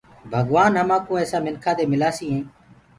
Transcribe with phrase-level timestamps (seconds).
[0.31, 2.47] ڀگوآن همآنٚڪو ايسآ مِنکآنٚ دي ملآسي ائيٚنٚ